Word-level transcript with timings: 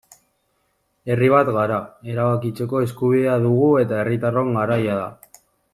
Herri 1.15 1.27
bat 1.33 1.51
gara, 1.59 1.77
erabakitzeko 2.15 2.83
eskubidea 2.89 3.39
dugu 3.47 3.69
eta 3.85 4.01
herritarron 4.05 4.55
garaia 4.61 4.97
da. 5.05 5.43